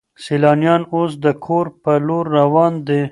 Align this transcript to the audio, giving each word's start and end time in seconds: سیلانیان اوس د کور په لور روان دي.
سیلانیان 0.23 0.81
اوس 0.93 1.11
د 1.23 1.25
کور 1.45 1.65
په 1.83 1.91
لور 2.07 2.25
روان 2.37 2.73
دي. 2.87 3.01